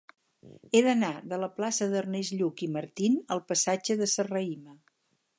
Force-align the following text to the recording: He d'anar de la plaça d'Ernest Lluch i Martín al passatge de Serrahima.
He 0.75 0.79
d'anar 0.85 1.09
de 1.33 1.37
la 1.41 1.49
plaça 1.59 1.87
d'Ernest 1.91 2.33
Lluch 2.39 2.63
i 2.67 2.69
Martín 2.77 3.17
al 3.35 3.43
passatge 3.51 3.99
de 4.01 4.07
Serrahima. 4.15 4.75